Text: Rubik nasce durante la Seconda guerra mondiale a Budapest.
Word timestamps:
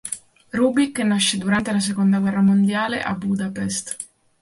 Rubik 0.51 0.97
nasce 1.01 1.37
durante 1.37 1.71
la 1.71 1.79
Seconda 1.79 2.17
guerra 2.17 2.41
mondiale 2.41 3.03
a 3.03 3.13
Budapest. 3.13 3.97